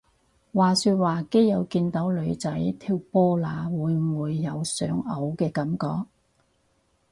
[0.51, 6.07] 話說話基友見到女仔條波罅會唔會有想嘔嘅感覺？